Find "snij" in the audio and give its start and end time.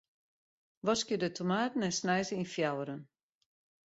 1.99-2.21